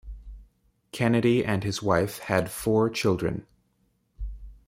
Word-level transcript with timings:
Kennedy 0.91 1.45
and 1.45 1.63
his 1.63 1.83
wife 1.83 2.17
had 2.21 2.49
four 2.49 2.89
children. 2.89 3.45